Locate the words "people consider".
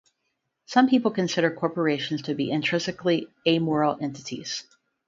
0.89-1.51